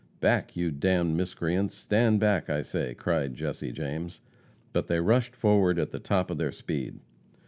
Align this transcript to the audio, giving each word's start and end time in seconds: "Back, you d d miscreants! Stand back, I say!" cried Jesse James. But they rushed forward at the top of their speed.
"Back, 0.19 0.55
you 0.57 0.71
d 0.71 0.77
d 0.79 1.03
miscreants! 1.03 1.75
Stand 1.75 2.19
back, 2.19 2.49
I 2.49 2.63
say!" 2.63 2.95
cried 2.95 3.35
Jesse 3.35 3.71
James. 3.71 4.19
But 4.73 4.87
they 4.87 4.99
rushed 4.99 5.35
forward 5.35 5.77
at 5.77 5.91
the 5.91 5.99
top 5.99 6.31
of 6.31 6.39
their 6.39 6.51
speed. 6.51 7.01